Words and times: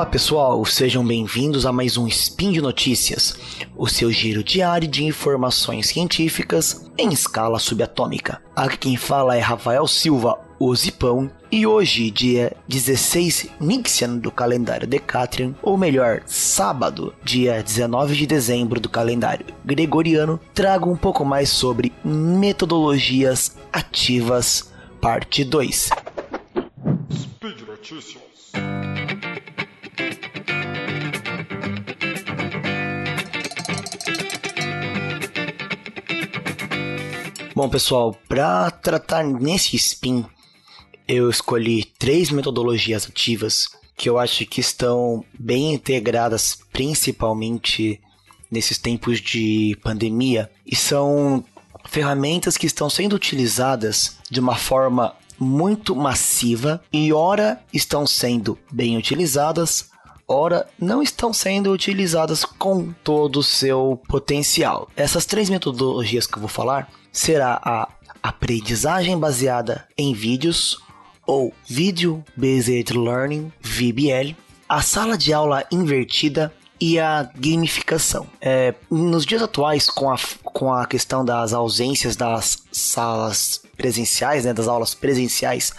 Olá 0.00 0.08
pessoal, 0.08 0.64
sejam 0.64 1.06
bem-vindos 1.06 1.66
a 1.66 1.72
mais 1.72 1.98
um 1.98 2.08
Spin 2.08 2.52
de 2.52 2.62
Notícias, 2.62 3.36
o 3.76 3.86
seu 3.86 4.10
giro 4.10 4.42
diário 4.42 4.88
de 4.88 5.04
informações 5.04 5.88
científicas 5.88 6.90
em 6.96 7.12
escala 7.12 7.58
subatômica. 7.58 8.42
Aqui 8.56 8.78
quem 8.78 8.96
fala 8.96 9.36
é 9.36 9.40
Rafael 9.40 9.86
Silva, 9.86 10.38
o 10.58 10.74
Zipão, 10.74 11.30
e 11.52 11.66
hoje, 11.66 12.10
dia 12.10 12.56
16 12.66 13.50
Nixian 13.60 14.16
do 14.16 14.30
calendário 14.30 14.88
Decatrian, 14.88 15.54
ou 15.62 15.76
melhor, 15.76 16.22
sábado, 16.24 17.12
dia 17.22 17.62
19 17.62 18.16
de 18.16 18.26
dezembro 18.26 18.80
do 18.80 18.88
calendário 18.88 19.44
gregoriano, 19.66 20.40
trago 20.54 20.90
um 20.90 20.96
pouco 20.96 21.26
mais 21.26 21.50
sobre 21.50 21.92
metodologias 22.02 23.54
ativas, 23.70 24.72
parte 24.98 25.44
2. 25.44 25.90
Speed 27.12 27.60
Notícias. 27.68 28.29
Bom, 37.60 37.68
pessoal, 37.68 38.16
para 38.26 38.70
tratar 38.70 39.22
nesse 39.22 39.76
spin, 39.76 40.24
eu 41.06 41.28
escolhi 41.28 41.84
três 41.98 42.30
metodologias 42.30 43.06
ativas 43.06 43.68
que 43.98 44.08
eu 44.08 44.18
acho 44.18 44.46
que 44.46 44.62
estão 44.62 45.22
bem 45.38 45.74
integradas, 45.74 46.58
principalmente 46.72 48.00
nesses 48.50 48.78
tempos 48.78 49.20
de 49.20 49.78
pandemia, 49.82 50.50
e 50.64 50.74
são 50.74 51.44
ferramentas 51.84 52.56
que 52.56 52.64
estão 52.64 52.88
sendo 52.88 53.14
utilizadas 53.14 54.16
de 54.30 54.40
uma 54.40 54.56
forma 54.56 55.14
muito 55.38 55.94
massiva 55.94 56.82
e 56.90 57.12
ora 57.12 57.62
estão 57.74 58.06
sendo 58.06 58.58
bem 58.72 58.96
utilizadas, 58.96 59.89
ora 60.30 60.66
não 60.78 61.02
estão 61.02 61.32
sendo 61.32 61.72
utilizadas 61.72 62.44
com 62.44 62.92
todo 63.02 63.40
o 63.40 63.42
seu 63.42 64.00
potencial. 64.08 64.88
Essas 64.96 65.26
três 65.26 65.50
metodologias 65.50 66.26
que 66.26 66.36
eu 66.36 66.40
vou 66.40 66.48
falar 66.48 66.88
será 67.12 67.60
a 67.64 67.88
aprendizagem 68.22 69.18
baseada 69.18 69.86
em 69.98 70.14
vídeos 70.14 70.78
ou 71.26 71.52
Video 71.66 72.24
Based 72.36 72.96
Learning, 72.96 73.52
VBL, 73.60 74.36
a 74.68 74.80
sala 74.82 75.18
de 75.18 75.32
aula 75.32 75.66
invertida 75.70 76.52
e 76.80 76.98
a 76.98 77.28
gamificação. 77.34 78.26
É, 78.40 78.74
nos 78.90 79.26
dias 79.26 79.42
atuais, 79.42 79.90
com 79.90 80.10
a, 80.10 80.16
com 80.44 80.72
a 80.72 80.86
questão 80.86 81.24
das 81.24 81.52
ausências 81.52 82.16
das 82.16 82.62
salas 82.72 83.62
presenciais, 83.76 84.44
né, 84.44 84.54
das 84.54 84.68
aulas 84.68 84.94
presenciais, 84.94 85.72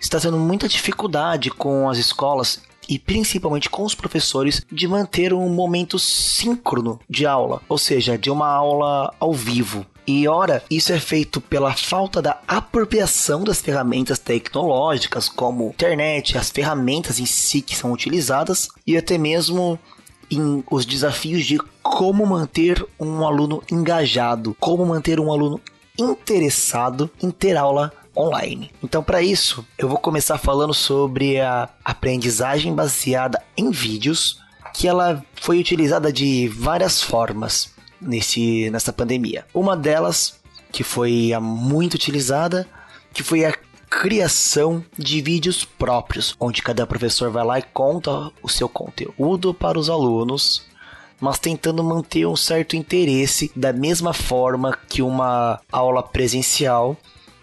está 0.00 0.18
tendo 0.18 0.38
muita 0.38 0.68
dificuldade 0.68 1.50
com 1.50 1.88
as 1.88 1.98
escolas 1.98 2.60
e 2.88 2.98
principalmente 2.98 3.68
com 3.68 3.84
os 3.84 3.94
professores 3.94 4.64
de 4.72 4.88
manter 4.88 5.32
um 5.34 5.48
momento 5.48 5.98
síncrono 5.98 6.98
de 7.08 7.26
aula, 7.26 7.60
ou 7.68 7.76
seja, 7.76 8.16
de 8.16 8.30
uma 8.30 8.48
aula 8.48 9.14
ao 9.20 9.32
vivo. 9.32 9.84
E 10.06 10.26
ora, 10.26 10.64
isso 10.70 10.90
é 10.90 10.98
feito 10.98 11.38
pela 11.38 11.74
falta 11.74 12.22
da 12.22 12.40
apropriação 12.48 13.44
das 13.44 13.60
ferramentas 13.60 14.18
tecnológicas, 14.18 15.28
como 15.28 15.68
internet, 15.68 16.38
as 16.38 16.48
ferramentas 16.48 17.20
em 17.20 17.26
si 17.26 17.60
que 17.60 17.76
são 17.76 17.92
utilizadas, 17.92 18.68
e 18.86 18.96
até 18.96 19.18
mesmo 19.18 19.78
em 20.30 20.64
os 20.70 20.86
desafios 20.86 21.44
de 21.44 21.58
como 21.82 22.26
manter 22.26 22.82
um 22.98 23.26
aluno 23.26 23.62
engajado, 23.70 24.56
como 24.58 24.86
manter 24.86 25.20
um 25.20 25.30
aluno 25.30 25.60
interessado 25.98 27.10
em 27.22 27.30
ter 27.30 27.56
aula 27.56 27.92
online. 28.18 28.70
Então, 28.82 29.02
para 29.02 29.22
isso, 29.22 29.64
eu 29.78 29.88
vou 29.88 29.98
começar 29.98 30.36
falando 30.38 30.74
sobre 30.74 31.40
a 31.40 31.68
aprendizagem 31.84 32.74
baseada 32.74 33.40
em 33.56 33.70
vídeos, 33.70 34.40
que 34.74 34.88
ela 34.88 35.24
foi 35.40 35.58
utilizada 35.60 36.12
de 36.12 36.48
várias 36.48 37.00
formas 37.02 37.72
nesse, 38.00 38.68
nessa 38.70 38.92
pandemia. 38.92 39.46
Uma 39.54 39.76
delas, 39.76 40.40
que 40.72 40.82
foi 40.82 41.32
a 41.32 41.40
muito 41.40 41.94
utilizada, 41.94 42.66
que 43.12 43.22
foi 43.22 43.44
a 43.44 43.54
criação 43.88 44.84
de 44.98 45.22
vídeos 45.22 45.64
próprios, 45.64 46.36
onde 46.38 46.62
cada 46.62 46.86
professor 46.86 47.30
vai 47.30 47.44
lá 47.44 47.58
e 47.58 47.62
conta 47.62 48.30
o 48.42 48.48
seu 48.48 48.68
conteúdo 48.68 49.54
para 49.54 49.78
os 49.78 49.88
alunos, 49.88 50.66
mas 51.20 51.38
tentando 51.38 51.82
manter 51.82 52.26
um 52.26 52.36
certo 52.36 52.76
interesse 52.76 53.50
da 53.56 53.72
mesma 53.72 54.12
forma 54.12 54.76
que 54.88 55.02
uma 55.02 55.60
aula 55.72 56.02
presencial 56.02 56.96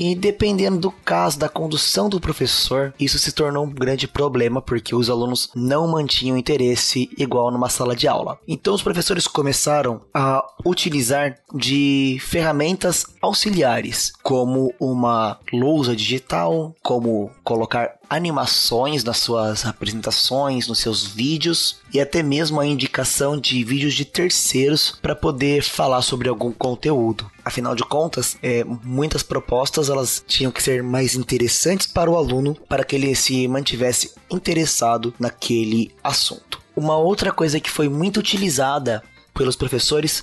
e 0.00 0.14
dependendo 0.14 0.78
do 0.78 0.90
caso 0.90 1.38
da 1.38 1.46
condução 1.46 2.08
do 2.08 2.18
professor, 2.18 2.94
isso 2.98 3.18
se 3.18 3.32
tornou 3.32 3.66
um 3.66 3.70
grande 3.70 4.08
problema 4.08 4.62
porque 4.62 4.94
os 4.94 5.10
alunos 5.10 5.50
não 5.54 5.86
mantinham 5.86 6.38
interesse 6.38 7.10
igual 7.18 7.50
numa 7.50 7.68
sala 7.68 7.94
de 7.94 8.08
aula. 8.08 8.38
Então 8.48 8.74
os 8.74 8.82
professores 8.82 9.26
começaram 9.26 10.00
a 10.14 10.42
utilizar 10.64 11.36
de 11.54 12.16
ferramentas 12.22 13.04
auxiliares, 13.20 14.14
como 14.30 14.72
uma 14.78 15.40
lousa 15.52 15.96
digital, 15.96 16.72
como 16.84 17.32
colocar 17.42 17.98
animações 18.08 19.02
nas 19.02 19.18
suas 19.18 19.66
apresentações, 19.66 20.68
nos 20.68 20.78
seus 20.78 21.04
vídeos 21.04 21.80
e 21.92 22.00
até 22.00 22.22
mesmo 22.22 22.60
a 22.60 22.64
indicação 22.64 23.36
de 23.36 23.64
vídeos 23.64 23.92
de 23.92 24.04
terceiros 24.04 24.96
para 25.02 25.16
poder 25.16 25.64
falar 25.64 26.00
sobre 26.02 26.28
algum 26.28 26.52
conteúdo. 26.52 27.28
Afinal 27.44 27.74
de 27.74 27.82
contas, 27.82 28.36
é, 28.40 28.62
muitas 28.62 29.24
propostas 29.24 29.90
elas 29.90 30.22
tinham 30.24 30.52
que 30.52 30.62
ser 30.62 30.80
mais 30.80 31.16
interessantes 31.16 31.88
para 31.88 32.08
o 32.08 32.16
aluno 32.16 32.54
para 32.68 32.84
que 32.84 32.94
ele 32.94 33.12
se 33.16 33.48
mantivesse 33.48 34.12
interessado 34.30 35.12
naquele 35.18 35.92
assunto. 36.04 36.62
Uma 36.76 36.96
outra 36.96 37.32
coisa 37.32 37.58
que 37.58 37.68
foi 37.68 37.88
muito 37.88 38.20
utilizada 38.20 39.02
pelos 39.34 39.56
professores 39.56 40.22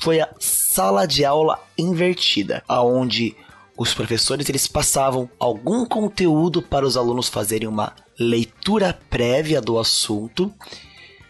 foi 0.00 0.18
a 0.18 0.30
sala 0.74 1.06
de 1.06 1.24
aula 1.24 1.62
invertida, 1.78 2.64
aonde 2.66 3.36
os 3.78 3.94
professores 3.94 4.48
eles 4.48 4.66
passavam 4.66 5.30
algum 5.38 5.86
conteúdo 5.86 6.60
para 6.60 6.84
os 6.84 6.96
alunos 6.96 7.28
fazerem 7.28 7.68
uma 7.68 7.94
leitura 8.18 8.92
prévia 9.08 9.60
do 9.60 9.78
assunto 9.78 10.52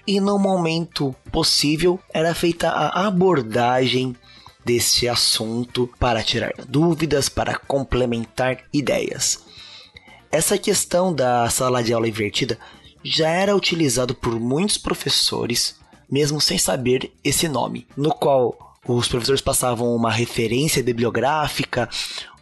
e 0.07 0.19
no 0.19 0.39
momento 0.39 1.15
possível 1.31 2.01
era 2.11 2.35
feita 2.35 2.71
a 2.71 3.07
abordagem 3.07 4.17
desse 4.65 5.07
assunto 5.07 5.91
para 6.01 6.23
tirar 6.23 6.55
dúvidas, 6.67 7.29
para 7.29 7.59
complementar 7.59 8.65
ideias. 8.73 9.45
Essa 10.33 10.57
questão 10.57 11.15
da 11.15 11.51
sala 11.51 11.83
de 11.83 11.93
aula 11.93 12.09
invertida 12.09 12.59
já 13.03 13.29
era 13.29 13.55
utilizado 13.55 14.15
por 14.15 14.41
muitos 14.41 14.79
professores, 14.79 15.77
mesmo 16.11 16.41
sem 16.41 16.57
saber 16.57 17.13
esse 17.23 17.47
nome, 17.47 17.87
no 17.95 18.11
qual 18.11 18.64
os 18.87 19.09
professores 19.09 19.41
passavam 19.41 19.95
uma 19.95 20.11
referência 20.11 20.83
bibliográfica 20.83 21.89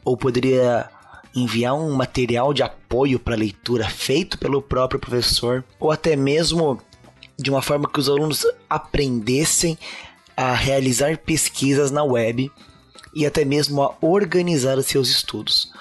ou 0.05 0.17
poderia 0.17 0.89
enviar 1.35 1.75
um 1.75 1.93
material 1.95 2.53
de 2.53 2.63
apoio 2.63 3.19
para 3.19 3.37
leitura 3.37 3.89
feito 3.89 4.39
pelo 4.39 4.61
próprio 4.61 5.01
professor, 5.01 5.65
ou 5.81 5.91
até 5.91 6.15
mesmo 6.15 6.81
de 7.39 7.51
uma 7.51 7.63
forma 7.63 7.89
que 7.89 7.99
os 7.99 8.09
alunos 8.09 8.45
aprendessem 8.69 9.79
a 10.37 10.53
realizar 10.53 11.17
pesquisas 11.19 11.91
na 11.91 12.03
web 12.03 12.51
e 13.15 13.27
até 13.27 13.45
mesmo 13.45 13.83
a 13.83 13.95
organizar 14.01 14.79
os 14.79 14.87
seus 14.87 15.09
estudos, 15.09 15.73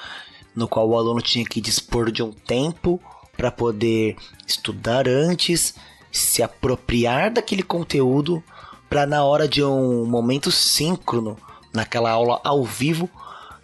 no 0.56 0.68
qual 0.68 0.88
o 0.90 0.98
aluno 0.98 1.22
tinha 1.22 1.46
que 1.46 1.62
dispor 1.62 2.12
de 2.12 2.24
um 2.24 2.32
tempo 2.32 3.02
para 3.36 3.52
poder 3.52 4.16
estudar 4.46 5.08
antes, 5.08 5.74
se 6.12 6.44
apropriar 6.44 7.32
daquele 7.32 7.64
conteúdo 7.64 8.44
para 8.92 9.06
na 9.06 9.24
hora 9.24 9.48
de 9.48 9.64
um 9.64 10.06
momento 10.06 10.52
síncrono, 10.52 11.38
naquela 11.74 12.12
aula 12.12 12.42
ao 12.44 12.66
vivo, 12.66 13.10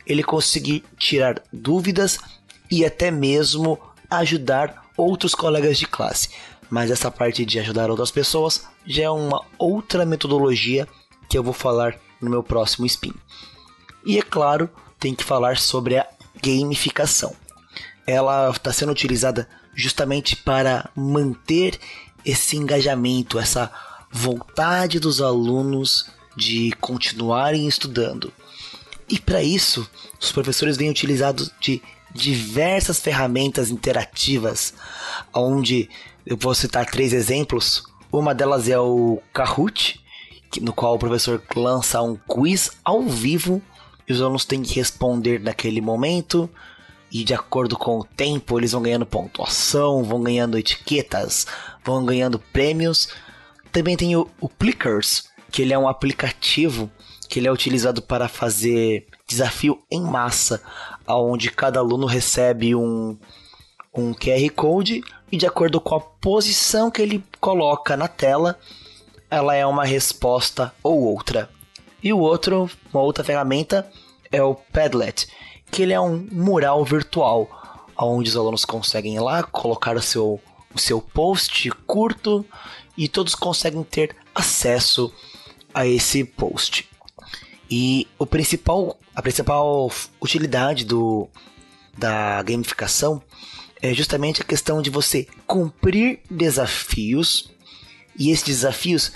ele 0.06 0.24
conseguir 0.24 0.86
tirar 0.98 1.44
dúvidas 1.52 2.18
e 2.72 2.86
até 2.86 3.12
mesmo 3.12 3.78
ajudar 4.10 4.86
outros 4.96 5.36
colegas 5.36 5.78
de 5.78 5.86
classe. 5.86 6.30
Mas 6.70 6.90
essa 6.90 7.12
parte 7.12 7.46
de 7.46 7.60
ajudar 7.60 7.92
outras 7.92 8.10
pessoas 8.10 8.70
já 8.86 9.04
é 9.04 9.10
uma 9.10 9.44
outra 9.58 10.06
metodologia 10.06 10.88
que 11.28 11.38
eu 11.38 11.44
vou 11.44 11.52
falar 11.52 12.00
no 12.22 12.30
meu 12.30 12.42
próximo 12.42 12.86
spin. 12.86 13.14
E 14.06 14.18
é 14.18 14.22
claro, 14.22 14.70
tem 14.98 15.14
que 15.14 15.26
falar 15.26 15.58
sobre 15.58 15.98
a 15.98 16.08
gamificação. 16.42 17.36
Ela 18.08 18.50
está 18.50 18.72
sendo 18.72 18.94
utilizada 18.94 19.46
justamente 19.76 20.38
para 20.38 20.90
manter 20.96 21.78
esse 22.24 22.56
engajamento, 22.56 23.38
essa 23.38 23.70
vontade 24.12 25.00
dos 25.00 25.22
alunos 25.22 26.10
de 26.36 26.72
continuarem 26.80 27.68
estudando. 27.68 28.32
E 29.10 29.20
para 29.20 29.42
isso, 29.42 29.90
os 30.20 30.32
professores 30.32 30.78
vêm 30.78 30.90
utilizando 30.90 31.50
de 31.60 31.82
diversas 32.14 33.00
ferramentas 33.00 33.70
interativas, 33.70 34.74
onde 35.34 35.90
eu 36.26 36.36
vou 36.38 36.54
citar 36.54 36.86
três 36.86 37.14
exemplos. 37.14 37.84
Uma 38.12 38.34
delas 38.34 38.68
é 38.68 38.80
o 38.80 39.22
Kahoot, 39.34 40.04
no 40.62 40.74
qual 40.74 40.96
o 40.96 41.00
professor 41.00 41.42
lança 41.56 42.02
um 42.02 42.18
quiz 42.28 42.72
ao 42.84 43.04
vivo 43.04 43.62
e 44.08 44.14
os 44.14 44.22
alunos 44.22 44.46
têm 44.46 44.62
que 44.62 44.76
responder 44.76 45.40
naquele 45.40 45.82
momento. 45.82 46.50
E 47.12 47.24
de 47.24 47.34
acordo 47.34 47.78
com 47.78 48.00
o 48.00 48.04
tempo, 48.04 48.60
eles 48.60 48.74
vão 48.74 48.82
ganhando 48.82 49.06
pontuação, 49.06 50.04
vão 50.04 50.22
ganhando 50.22 50.58
etiquetas, 50.58 51.48
vão 51.84 52.06
ganhando 52.06 52.40
prêmios. 52.40 53.10
Também 53.78 53.96
tem 53.96 54.16
o, 54.16 54.28
o 54.42 54.50
Plickers, 54.50 55.30
que 55.52 55.62
ele 55.62 55.72
é 55.72 55.78
um 55.78 55.88
aplicativo 55.88 56.90
que 57.30 57.38
ele 57.38 57.48
é 57.48 57.52
utilizado 57.52 58.02
para 58.02 58.28
fazer 58.28 59.06
desafio 59.28 59.80
em 59.92 60.02
massa, 60.02 60.64
onde 61.08 61.52
cada 61.52 61.80
aluno 61.80 62.08
recebe 62.08 62.74
um, 62.74 63.16
um 63.94 64.16
QR 64.16 64.50
Code 64.56 65.04
e 65.32 65.38
de 65.38 65.46
acordo 65.46 65.80
com 65.80 65.94
a 65.94 66.00
posição 66.00 66.90
que 66.90 67.04
ele 67.04 67.24
coloca 67.40 67.96
na 67.96 68.08
tela, 68.08 68.58
ela 69.30 69.54
é 69.54 69.64
uma 69.64 69.86
resposta 69.86 70.74
ou 70.82 71.00
outra. 71.04 71.48
E 72.02 72.12
o 72.12 72.18
outro, 72.18 72.68
uma 72.92 73.04
outra 73.04 73.24
ferramenta 73.24 73.88
é 74.32 74.42
o 74.42 74.56
Padlet, 74.56 75.28
que 75.70 75.84
ele 75.84 75.94
é 75.94 76.02
um 76.02 76.28
mural 76.32 76.84
virtual, 76.84 77.48
onde 77.96 78.32
os 78.32 78.36
alunos 78.36 78.66
conseguem 78.66 79.18
ir 79.18 79.20
lá 79.20 79.44
colocar 79.44 79.96
o 79.96 80.02
seu, 80.02 80.42
o 80.74 80.80
seu 80.80 81.00
post 81.00 81.70
curto 81.86 82.44
e 82.98 83.08
todos 83.08 83.36
conseguem 83.36 83.84
ter 83.84 84.16
acesso 84.34 85.14
a 85.74 85.86
esse 85.86 86.24
post. 86.24 86.90
E 87.70 88.08
o 88.18 88.26
principal, 88.26 88.98
a 89.16 89.22
principal 89.22 89.92
utilidade 90.22 90.86
do, 90.86 91.28
da 91.98 92.42
gamificação 92.42 93.22
é 93.82 93.94
justamente 93.94 94.42
a 94.42 94.46
questão 94.46 94.82
de 94.82 94.90
você 94.90 95.28
cumprir 95.46 96.20
desafios 96.32 97.52
e 98.18 98.32
esses 98.32 98.44
desafios 98.44 99.12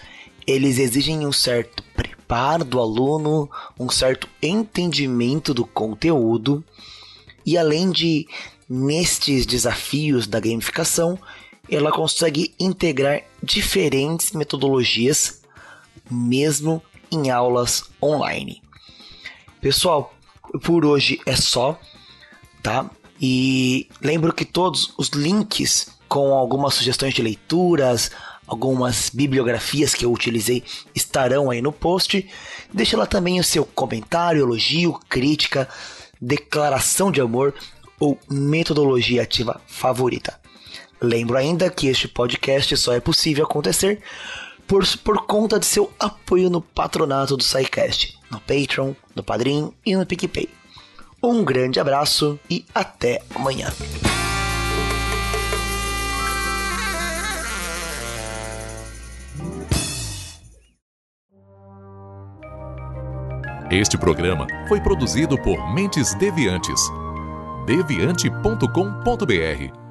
eles 0.45 0.78
exigem 0.78 1.25
um 1.25 1.31
certo 1.31 1.83
preparo 1.95 2.66
do 2.66 2.80
aluno, 2.80 3.50
um 3.80 3.89
certo 3.89 4.28
entendimento 4.42 5.54
do 5.54 5.66
conteúdo 5.66 6.63
e 7.45 7.57
além 7.57 7.92
de 7.92 8.28
nestes 8.69 9.45
desafios 9.45 10.28
da 10.28 10.39
gamificação, 10.39 11.19
ela 11.71 11.91
consegue 11.91 12.53
integrar 12.59 13.23
diferentes 13.41 14.33
metodologias 14.33 15.41
mesmo 16.09 16.81
em 17.09 17.31
aulas 17.31 17.85
online. 18.03 18.62
Pessoal, 19.62 20.13
por 20.63 20.85
hoje 20.85 21.19
é 21.25 21.35
só, 21.35 21.79
tá? 22.62 22.89
E 23.19 23.88
lembro 24.01 24.33
que 24.33 24.44
todos 24.44 24.94
os 24.97 25.09
links 25.09 25.88
com 26.09 26.33
algumas 26.33 26.73
sugestões 26.73 27.13
de 27.13 27.21
leituras, 27.21 28.12
algumas 28.45 29.09
bibliografias 29.09 29.94
que 29.94 30.03
eu 30.03 30.12
utilizei 30.12 30.62
estarão 30.94 31.50
aí 31.50 31.62
no 31.62 31.71
post. 31.71 32.29
Deixa 32.73 32.97
lá 32.97 33.06
também 33.06 33.39
o 33.39 33.44
seu 33.45 33.63
comentário, 33.63 34.41
elogio, 34.41 35.00
crítica, 35.07 35.69
declaração 36.19 37.09
de 37.09 37.21
amor 37.21 37.53
ou 37.97 38.19
metodologia 38.29 39.21
ativa 39.21 39.62
favorita. 39.68 40.41
Lembro 41.01 41.36
ainda 41.36 41.69
que 41.69 41.88
este 41.88 42.07
podcast 42.07 42.77
só 42.77 42.94
é 42.94 43.00
possível 43.00 43.44
acontecer 43.44 44.00
por, 44.68 44.86
por 45.00 45.25
conta 45.25 45.59
de 45.59 45.65
seu 45.65 45.92
apoio 46.00 46.48
no 46.48 46.62
patronato 46.62 47.36
do 47.36 47.44
SciCast, 47.44 48.19
no 48.30 48.39
Patreon, 48.39 48.94
no 49.15 49.24
Padrim 49.24 49.74
e 49.83 49.95
no 49.95 50.06
PicPay. 50.06 50.48
Um 51.24 51.44
grande 51.44 51.80
abraço 51.80 52.39
e 52.48 52.63
até 52.74 53.21
amanhã. 53.33 53.74
Este 63.71 63.97
programa 63.97 64.45
foi 64.68 64.81
produzido 64.81 65.42
por 65.42 65.74
Mentes 65.74 66.13
Deviantes. 66.15 66.80
deviante.com.br 67.65 69.91